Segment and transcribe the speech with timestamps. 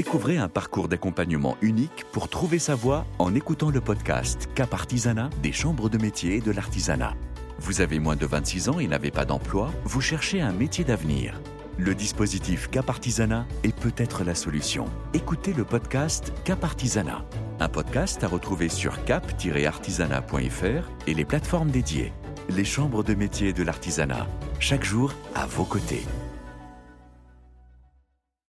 [0.00, 5.28] Découvrez un parcours d'accompagnement unique pour trouver sa voie en écoutant le podcast Cap Artisanat
[5.42, 7.12] des chambres de métier et de l'artisanat.
[7.58, 11.38] Vous avez moins de 26 ans et n'avez pas d'emploi Vous cherchez un métier d'avenir
[11.76, 14.86] Le dispositif Cap Artisanat est peut-être la solution.
[15.12, 17.22] Écoutez le podcast Cap Artisanat.
[17.58, 22.14] Un podcast à retrouver sur cap-artisanat.fr et les plateformes dédiées.
[22.48, 24.26] Les chambres de métier et de l'artisanat.
[24.60, 26.06] Chaque jour à vos côtés.